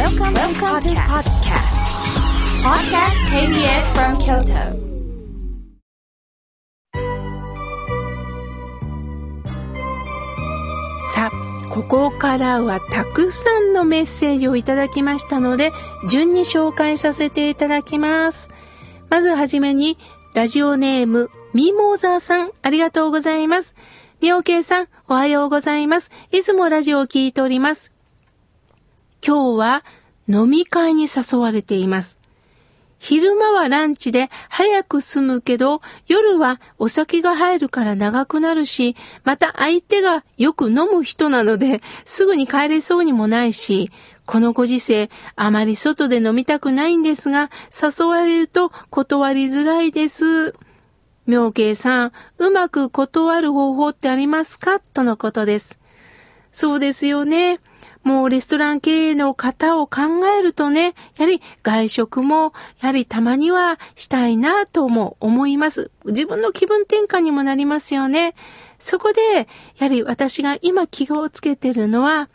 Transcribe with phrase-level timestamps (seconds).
[0.00, 1.76] Welcome, Welcome to podcast.
[2.64, 4.72] Podcast KBS from Kyoto.
[11.12, 11.30] さあ、
[11.68, 15.70] ここからはたくさんのメッセージをいただきましたので、
[16.08, 18.48] 順に紹介させていただきます。
[19.10, 19.98] まずはじめに、
[20.32, 23.74] ラジオネーム、ミモーザーさん、ありがとうございます。
[24.22, 26.10] みおけいさん、おはようございます。
[26.32, 27.99] いつもラジオを聞いております。
[29.26, 29.84] 今日は
[30.28, 32.18] 飲み会に誘われています。
[32.98, 43.90] 昼間はランチで早く済むけど、夜はお酒が入るから長くなるし、また相手がよく飲む人なので、すぐに帰れそうにもないし、
[44.26, 50.54] このご時世、あまり外で飲みたくないんですが、誘われると断りづらいです。
[51.26, 54.78] 妙慶さん、うまく断る方法ってありますか？
[54.78, 55.78] とのことです。
[56.52, 57.60] そうですよね。
[58.02, 60.00] もうレストラン経営の方を考
[60.38, 65.90] えるとね、やはり外食も、やはりたまにはしたいなとも思います。
[66.06, 68.34] 自分の気分転換にもなりますよね。
[68.78, 69.46] そこで、や
[69.80, 72.28] はり私が今気をつけてるのは、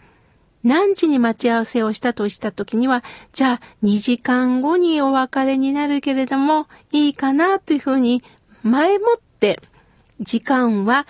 [0.64, 8.24] 何時に待ち合わせをしたとした時には、じゃあ2時間後にお別れになるけれども、いいかなというふうに
[8.64, 9.60] 前もって
[10.20, 11.06] 時間は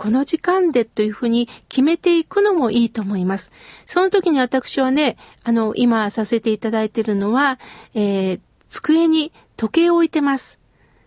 [0.00, 3.52] この時間でというふうに決めていくのもいいと思います。
[3.84, 7.58] その時に私はね、あの、今させていただいているのは、
[7.92, 10.58] えー、机に時計を置いてます。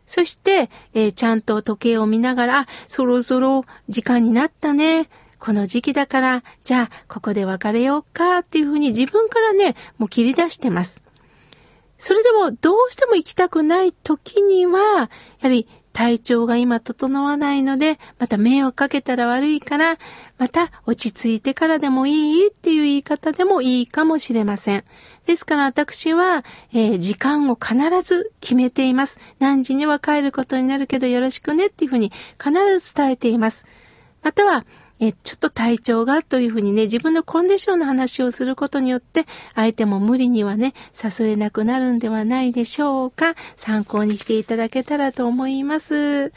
[0.06, 5.10] そして、えー、ちゃんと時計を見ながら、そろそろ時間になったね。
[5.40, 11.02] この時期だから、じゃあ、ここで別れようかっていうふうに自分からね、もう切り出してます。
[11.98, 15.10] それでも、どうしても行きたくない時には、や
[15.42, 19.98] はり体調が今整わないので、また迷惑かけたら悪いから、
[20.40, 24.84] また落ち着いてからでもいいっていう言い方でもいいかもしれません。
[25.28, 29.20] ですから私は、えー、時間を必ず決めています。
[29.40, 32.12] 何時には帰ることになるけどよろしくねっていうふうに
[32.44, 33.66] 必ず伝えています。
[34.24, 34.66] または、
[35.06, 43.36] えちょっと体調がというふうにね、自分のコンディションの話をすることによって、相手も無理にはね、誘えなくなるんではないでしょうか。
[43.58, 46.30] 参考にしていただけたらと思います。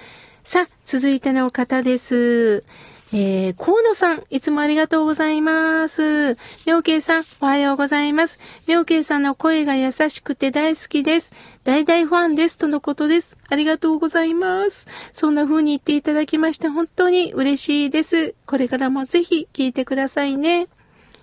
[0.42, 2.64] さあ、続いての方です。
[3.12, 6.36] えー、河野さん、いつもありがとうございます。
[6.66, 8.40] 妙慶さん、おはようございます。
[8.66, 11.32] 妙慶さんの声が優しくて大好きです。
[11.62, 12.58] 大大ファンです。
[12.58, 13.38] とのことです。
[13.48, 14.88] ありがとうございます。
[15.12, 18.34] そんな風に言っていただきまして本当に嬉しいです。
[18.44, 20.66] これからもぜひ聞いてくださいね。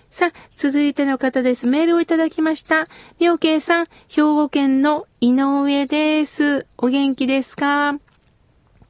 [0.09, 1.67] さあ、続いての方です。
[1.67, 2.87] メールをいただきました。
[3.19, 6.65] 妙慶さん、兵庫県の井上です。
[6.77, 7.99] お元気ですか？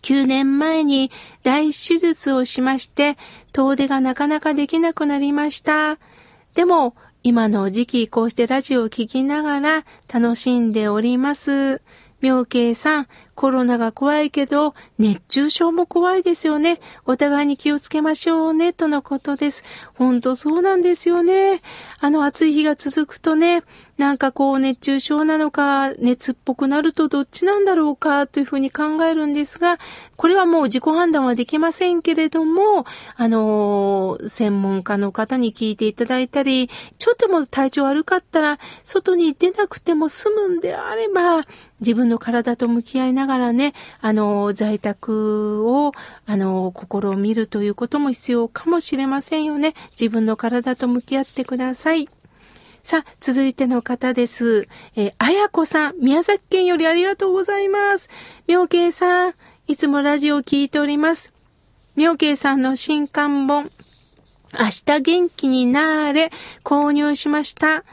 [0.04, 1.10] 9年前に
[1.44, 3.18] 大手術をしまして、
[3.54, 5.98] 遠出がなかなかできなくなりました。
[6.54, 11.82] でも、今の時期、こうしてラジオを聴きながら楽しんでおります。
[12.20, 16.80] 妙慶さん、コロナが怖いけど、熱中症も怖いですよね。
[17.06, 19.64] お互いに気をつけましょうね、とのことです。
[19.96, 21.62] 本当そうなんですよね。
[22.00, 23.64] あの暑い日が続くとね、
[23.98, 29.78] なんかこう熱中症なのか、熱っぽくなるとどっちなんだろうか、というふうに考えるんですが、
[30.16, 41.42] これはもう自己判断はできませんけれども、あの、専門家の方に聞いていただいたり、ちょっとも体調悪かったら、外に出なくても済むんであれば、
[41.80, 45.94] 自分の体と向き合いなながらね、あの、在宅を、
[46.26, 49.74] あの、心を見るということも必要かもしれませんよね。
[49.92, 52.10] 自分の体と向き合ってください。
[52.84, 54.68] さあ、続いての方です。
[54.98, 58.10] えー、あやこさん、宮崎県よりありがとうございます。
[58.46, 59.34] 妙慶さん、
[59.68, 61.32] いつもラジオを聞いております。
[61.96, 63.72] 妙慶さんの新刊本、
[64.60, 66.32] 明日元気になーれ、
[66.66, 67.86] 購入しました。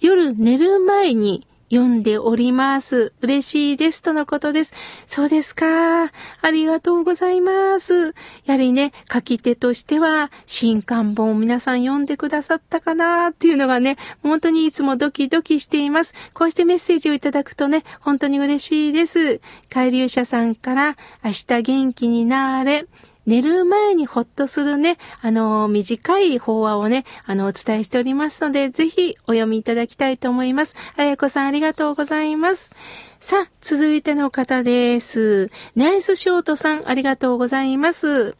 [0.00, 3.12] 夜寝る前に読んでおります。
[3.20, 4.02] 嬉しいです。
[4.02, 4.74] とのことです。
[5.06, 6.04] そうですか。
[6.04, 6.10] あ
[6.50, 8.14] りがとうございます。
[8.44, 16.14] やはりね、書き手としては、新刊本を皆さん読んでくださったかなっていうのがね、本当にいつもドキドキしています。
[16.34, 19.40] こうしてメッセージをいただくとね、本当に嬉しいです。
[19.70, 22.86] 海流者さんから、明日元気になれ。
[23.30, 30.74] 寝る前にほっとするね、あの、短い法話をね、あの、お伝えしておりますので、ぜひお読みいただきたいと思います。
[30.96, 32.72] あやこさんありがとうございます。
[33.20, 35.48] さあ、続いての方です。
[35.76, 38.36] ナイスショートさん、ありがとうございます。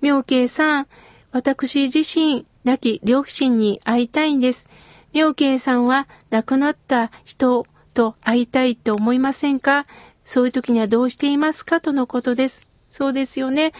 [0.00, 0.86] 妙慶さん、
[1.32, 4.68] 私自身、亡き両親に会いたいんです。
[5.12, 9.86] 妙慶さんは亡くなった人と会いたいと思いませんか？
[10.22, 11.80] そういう時にはどうしていますか？
[11.80, 12.67] とのことです。
[12.90, 13.72] そうですよね。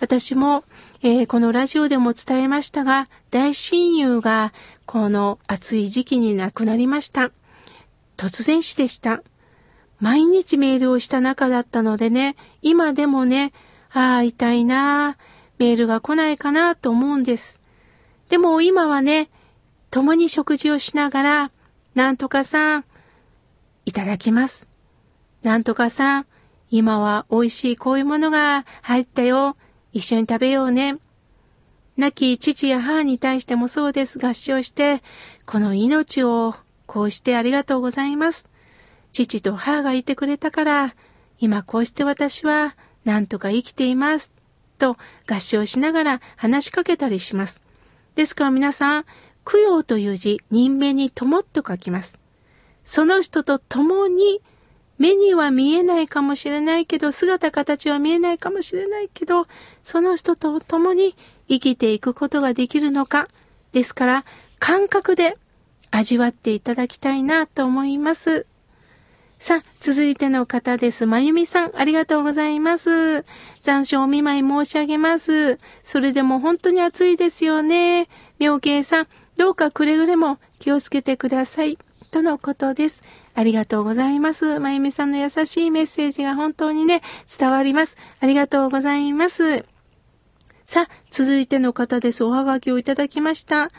[0.00, 0.64] 私も、
[1.02, 4.52] えー、このラジオでも伝えましたが、大親友が
[4.86, 7.30] この暑い時期に亡くなりました。
[8.16, 9.22] 突然死でした。
[10.00, 13.52] 毎日メールをした中だったのでね、今でもね、
[13.92, 15.16] ああ、痛いなあ
[15.58, 17.60] メールが来ないかなと思うんです。
[18.28, 19.30] でも今はね、
[19.90, 21.50] 共に食事をしながら、
[21.94, 22.84] なんとかさん、
[23.84, 24.66] いただきます。
[25.42, 26.26] なんとかさん、
[26.76, 29.56] 今は美味しいこういうものが入ったよ。
[29.92, 30.96] 一緒に食べようね。
[31.96, 34.18] 亡き父や母に対してもそうです。
[34.18, 35.00] 合唱して、
[35.46, 36.56] この命を
[36.86, 38.48] こうしてありがとうございます。
[39.12, 40.96] 父と母がいてくれたから、
[41.38, 42.74] 今こうして私は
[43.04, 44.32] なんとか生きています。
[44.76, 44.96] と
[45.30, 47.62] 合唱しながら話しかけたりします。
[48.16, 49.04] ですから皆さん、
[49.44, 52.18] 供養という字、人名にともっと書きます。
[52.84, 54.40] その人と共に
[54.98, 59.46] 目には見えないかもしれないけど、姿形は見えないかもしれないけど、
[59.82, 61.16] その人と共に
[61.48, 63.28] 生きていくことができるのか。
[63.72, 64.24] ですから、
[64.58, 65.36] 感覚で
[65.90, 68.46] 味わっていただきたいなと思います。
[69.38, 71.06] さあ、続いての方です。
[71.06, 73.24] まゆみさん、ありがとうございます。
[73.62, 75.58] 残暑お見舞い申し上げます。
[75.82, 78.08] それでも本当に暑いですよね。
[78.38, 79.06] 妙慶さん、
[79.36, 81.78] どうかくれぐれも気をつけてください。
[82.14, 83.02] とのことです。
[83.34, 84.60] ありがとうございます。
[84.60, 87.02] まゆみさんの優しいメッセージが本当にね、
[87.36, 87.96] 伝わります。
[88.20, 89.64] ありがとうございます。
[90.64, 92.22] さあ、続いての方です。
[92.22, 93.72] おはがきをいただきました。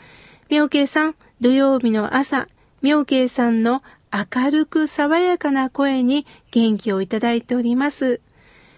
[0.50, 2.46] 妙慶さん、土曜日の朝、
[2.82, 8.20] 妙慶さんの明るく爽やかな声に元気をいただいております。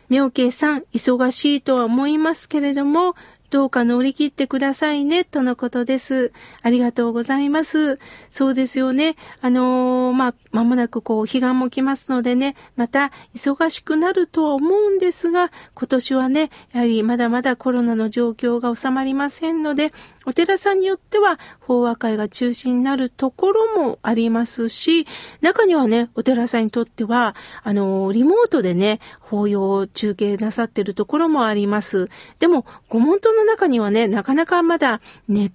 [0.08, 3.16] 妙慶さん、忙しいとは思いますけれども、
[3.50, 6.32] どうか乗り切ってくださいね、とのことです。
[6.62, 7.98] ありがとうございます。
[8.30, 9.16] そうですよね。
[9.40, 19.92] あのー、まあ、間もなくこう、彼岸も来ますのでね、また忙しくなるとは思うんですが、今年はね、やはりまだまだコロナの状況が収まりませんので、
[20.26, 25.06] お寺さんによっては法話会が中止になるところもありますし、
[25.40, 32.08] 中にはね、お寺さんにとっては、あの、リモートでね、法要を中継なさってるところもあります。
[32.38, 35.52] でも、ご門徒の中にはね、なかなかまだネッ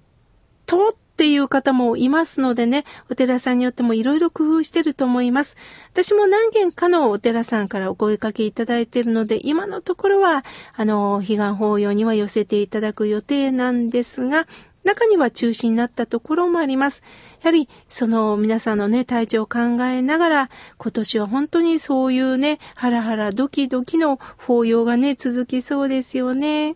[0.65, 5.57] トっていう方もいますのでね、お寺さんによってもいろいろ工夫してると思います。
[5.91, 10.43] 私も何軒かのお寺さんからお声かけいただいているので、今のところは、
[10.75, 14.47] あの、彼岸法要には寄せていただく予定なんですが、
[14.83, 17.03] 中には中止になったところもあります。
[17.41, 26.75] やはり、その皆さんのね、体調を考えながら、今年は本当にそういうね、ハラハラドキドキの法要がね、続きそうですよね。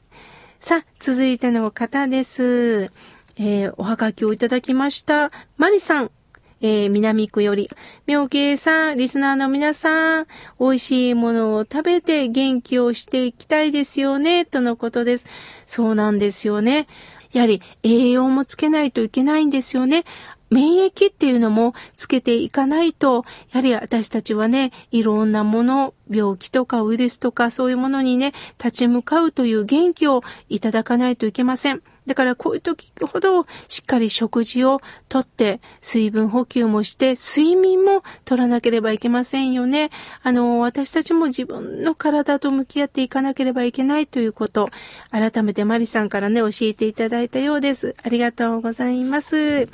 [0.59, 2.91] さあ、続いての方です。
[3.39, 5.31] えー、おはがきをいただきました。
[5.57, 6.11] マリさん。
[6.59, 7.69] えー、南区より、
[8.07, 10.27] 妙慶さん、リスナーの皆さん、
[10.59, 15.27] 美味しいものを食べて元気をしていきたいですよね、とのことです。
[15.67, 16.87] そうなんですよね。
[17.31, 20.03] やはり栄養もつけないといけないんですよね。
[20.49, 31.81] 免疫っていうのもつけていかないと、やはり私たちはね、いろんなもの、病気とかウイルスとかそういうものにね、立ち向かうという元気をいただかないといけません。
[32.07, 39.91] だからこういう時ほどしっかり食事をとって水分補給もして睡眠も取らなければいけませんよね。
[40.23, 44.69] あの、私たちも自分の体と向き合っていかなければいけないということ、
[45.11, 47.95] 改めてマリさんからね、教えていただいたようです。
[48.01, 49.67] ありがとうございます。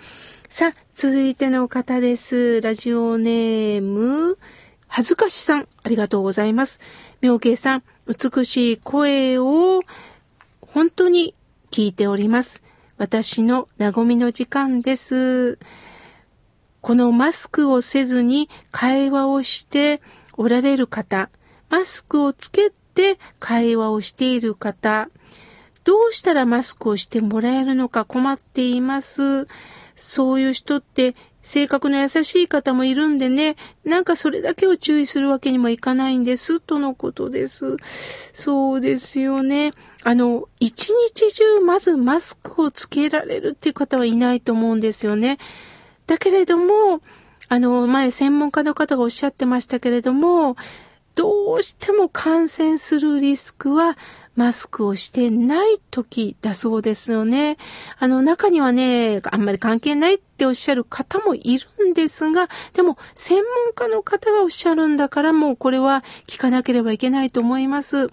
[0.49, 2.61] さあ、続いての方です。
[2.61, 4.37] ラジオネーム、
[4.87, 6.79] 恥ずかしさん、ありがとうございます。
[7.21, 9.81] 妙慶さん、美しい声を
[10.61, 11.35] 本当に
[11.73, 12.61] 聞いております。
[12.99, 15.57] 私の和みの時間です。
[16.81, 19.99] このマスクをせずに会話をして
[20.37, 21.31] おられる方、
[21.69, 25.09] マスクをつけて会話をしている方、
[25.83, 29.47] どうしたらマスクをしてもらえるのか困っています。
[29.95, 37.77] そういう人って性格の優しい方もいるんでね、なんかそれだけを注意するわけにもいかないんです、とのことです。
[38.31, 39.73] そうですよね。
[40.03, 45.37] あの、一日中まずマスクをつけられるっていう方はいないと思うんですよね。
[46.07, 47.01] だけれども、
[47.49, 50.55] あの、前専門家の方がおっしゃってましたけれども、
[51.15, 53.97] どうしても感染するリスクは
[54.35, 57.57] マスクをしてない時だそうですよね。
[57.99, 68.11] あの中にはね、あんまり関係ないっておっしゃる方もいるんですが、でも専門家の方がおっしゃるんだからもうこれは聞かなければいけないと思います。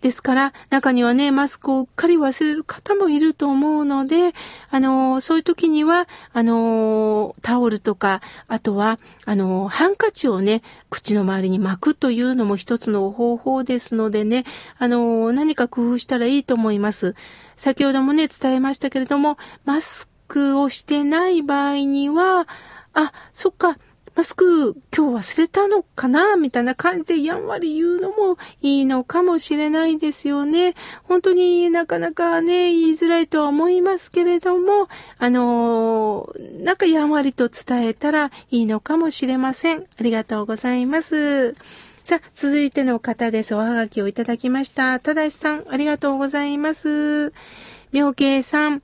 [0.00, 4.32] ですから、中にはね、マスクをうっかり忘れる方もいると思うので、
[4.70, 14.44] あの、そういう時には、あの、タオルとか、あとは、あの、ハンカチをね、口の周りに巻くというのも一つの方法ですのでね、
[14.78, 17.14] あの、何か工夫したらいいと思います。
[17.56, 22.48] 先ほどもね、伝えましたけれども、マスクをしてない場合には、
[22.94, 23.76] あ、そっか、
[24.20, 30.74] マスク今日忘れたのかなみたいな感じでやんわり言うのもいいのかもしれないですよね。
[31.04, 39.86] 本当になかなかね、言いづらいとは思いますけれども、あのー、なんかやんわりと伝えたらいいのかもしれません。
[39.98, 41.54] ありがとうございます。
[42.04, 43.54] さあ、続いての方です。
[43.54, 45.00] おはがきをいただきました。
[45.00, 47.32] ただしさん、ありがとうございます。
[47.90, 48.82] 妙慶さん、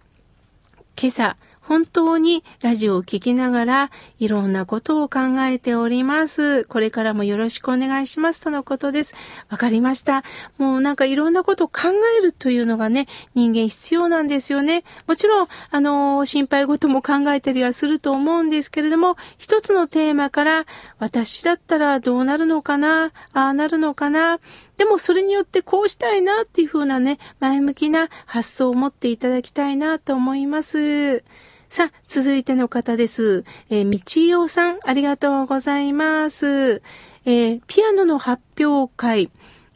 [0.98, 6.64] 今朝、本当にラジオを聴きながらいろんなことを考えております。
[6.64, 9.14] これからもよろしくお願いしますとのことです。
[9.48, 10.22] わかりました。
[10.58, 14.84] もうなんかいろんなことを考えるというのがね、人間必要なんですよね。
[15.08, 20.66] もちろん、あの、心配事も考えたりはすると思うんですけれども、一つのテーマから
[21.00, 24.38] 私だったらどうなるのかな、ああなるのかな、
[24.76, 31.24] でもそれによってこうしたいなっていう風なね、前向きな発想を持っていただきたいなと思います。
[31.68, 33.44] さあ、続いての方です。
[33.68, 36.82] えー、みちおさん、ありがとうございます。
[37.24, 39.30] えー、ピアノの発表会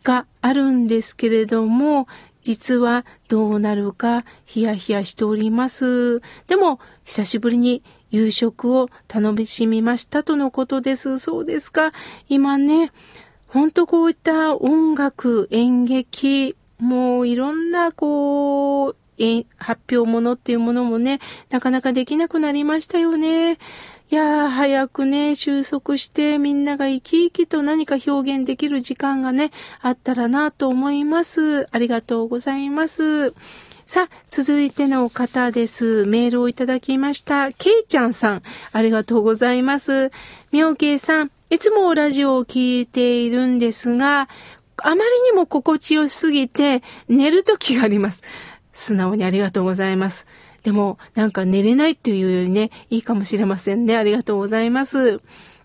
[0.05, 2.07] があるんですけれども、
[2.43, 6.21] 実はどうなるかヒヤヒヤしております。
[6.47, 11.19] でも、久しぶりに夕食を楽しみましたとのことです。
[11.19, 11.93] そうですか。
[12.29, 12.93] 今ね、
[13.49, 18.97] ほんとこういった音楽、演劇、もういろんなこう、
[19.59, 23.59] 発表ものっていうものもね、なかなかできなくなりましたよね。
[24.11, 31.69] いやー、早くね、収束してみんなが生き生きと何か表現できる時間がね、あったらなと思います。
[31.71, 33.33] ありがとうございます。
[33.87, 36.07] さあ、続いての方です。
[36.07, 37.53] メールをいただきました。
[37.53, 40.11] けいちゃんさん、ありがとうございます。
[40.53, 44.29] みょうけいさん、いつもラジオを聞いているんですが、
[44.83, 45.01] あまり
[45.31, 48.23] にも心地よすぎて寝る時があります。
[48.73, 50.27] 素直にありがとうございます。
[50.63, 53.97] でも、なんか寝れないっていうよりね、いいかもしれませんね。
[53.97, 55.21] ありがとうございます。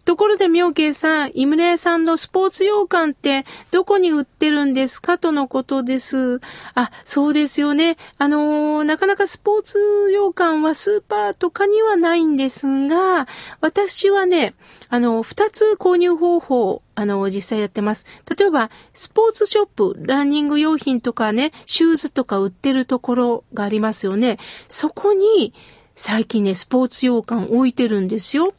[0.06, 6.40] ところで、妙慶さん、井村屋さんのスポーツ洋館ってどこに売ってるんですかとのことです。
[6.76, 7.98] あ、そうですよね。
[8.20, 9.80] あのー、なかなかスポーツ
[10.14, 13.28] 洋館はスーパーとかにはないんですが、
[13.62, 14.54] 私はね、
[14.90, 18.06] あの、二つ購入方法、あの、実際やってます。
[18.38, 24.38] 例えば、スポーツショップ、ランニング用品とかね、シューズとか売ってるところがありますよね。
[24.68, 25.52] そこに、
[25.96, 28.54] 最近ね、スポーツ洋館置いてるんですよ。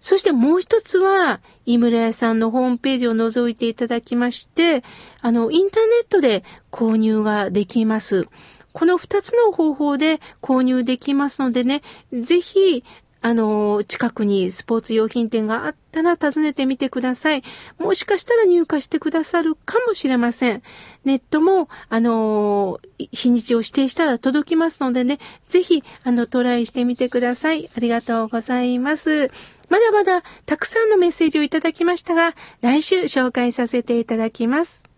[0.00, 4.82] そしてもう一つは、井村屋さんのホームページを覗いていただきまして、
[5.20, 6.42] あの、インターネットで
[6.72, 8.26] 購入ができます。
[8.72, 12.82] この二つの方法で購入できますのでね、ぜひ、
[13.22, 17.42] あの、近くにスポーツ用品店があったら訪ねてみてください。
[17.78, 20.62] もしかしたら入荷してくださるかもしれません。
[21.04, 27.68] ネットも、あの、日にちを指定したら届きますのでね、ぜひ、あの、トライしてみてください。
[27.76, 29.30] ありがとうございます。
[29.68, 34.89] まだまだたくさんのメッセージをいただきましたが、来週紹介させていただきます。